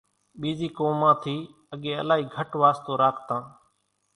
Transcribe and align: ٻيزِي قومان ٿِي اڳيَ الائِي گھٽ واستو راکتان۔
ٻيزِي 0.39 0.67
قومان 0.77 1.13
ٿِي 1.21 1.35
اڳيَ 1.73 1.91
الائِي 2.01 2.23
گھٽ 2.35 2.51
واستو 2.61 2.91
راکتان۔ 3.03 3.43